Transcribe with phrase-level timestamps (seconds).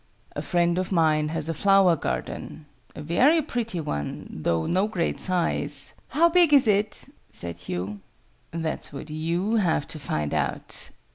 [0.35, 2.65] "A friend of mine has a flower garden
[2.95, 7.99] a very pretty one, though no great size" "How big is it?" said Hugh.
[8.49, 10.89] "That's what you have to find out!"